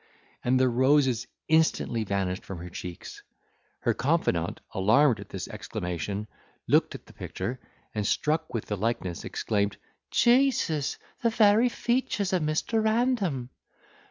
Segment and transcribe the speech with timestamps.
[0.43, 3.21] and the roses instantly vanished from her cheeks.
[3.81, 6.25] Her confidante, alarmed at this exclamation,
[6.65, 7.59] looked at the picture;
[7.93, 9.77] and, struck with the likeness, exclaimed,
[10.09, 10.97] "Jesus!
[11.21, 12.83] the very features of Mr.
[12.83, 13.51] Random!"